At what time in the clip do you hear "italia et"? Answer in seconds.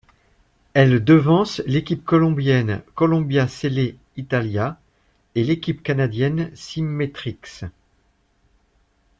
4.17-5.43